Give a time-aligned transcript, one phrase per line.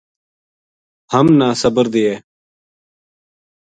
[1.13, 2.13] ہم نا صبر دیے